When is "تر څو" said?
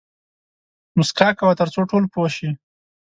1.59-1.81